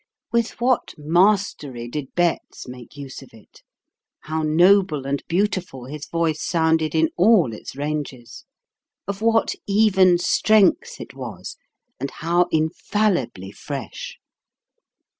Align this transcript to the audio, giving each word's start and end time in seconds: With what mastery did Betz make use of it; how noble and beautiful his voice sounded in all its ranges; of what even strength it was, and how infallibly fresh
With 0.31 0.59
what 0.59 0.95
mastery 0.97 1.87
did 1.87 2.15
Betz 2.15 2.67
make 2.67 2.97
use 2.97 3.21
of 3.21 3.29
it; 3.35 3.61
how 4.21 4.41
noble 4.41 5.05
and 5.05 5.21
beautiful 5.27 5.85
his 5.85 6.07
voice 6.07 6.41
sounded 6.41 6.95
in 6.95 7.11
all 7.17 7.53
its 7.53 7.75
ranges; 7.75 8.45
of 9.07 9.21
what 9.21 9.53
even 9.67 10.17
strength 10.17 10.99
it 10.99 11.13
was, 11.13 11.55
and 11.99 12.09
how 12.09 12.47
infallibly 12.51 13.51
fresh 13.51 14.17